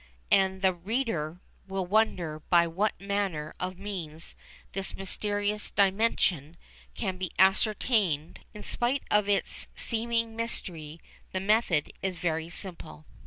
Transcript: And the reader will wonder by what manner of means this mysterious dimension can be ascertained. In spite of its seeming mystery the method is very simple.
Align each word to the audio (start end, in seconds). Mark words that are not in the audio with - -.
And 0.31 0.63
the 0.63 0.73
reader 0.73 1.41
will 1.67 1.85
wonder 1.85 2.39
by 2.49 2.65
what 2.65 2.99
manner 2.99 3.53
of 3.59 3.77
means 3.77 4.35
this 4.71 4.95
mysterious 4.95 5.69
dimension 5.69 6.57
can 6.95 7.17
be 7.17 7.29
ascertained. 7.37 8.39
In 8.51 8.63
spite 8.63 9.03
of 9.11 9.29
its 9.29 9.67
seeming 9.75 10.35
mystery 10.35 10.99
the 11.33 11.39
method 11.39 11.93
is 12.01 12.17
very 12.17 12.49
simple. 12.49 13.05